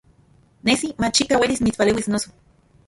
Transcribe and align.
Nesi 0.69 0.91
machikaj 1.03 1.41
uelis 1.43 1.63
mitspaleuis, 1.69 2.13
noso. 2.17 2.39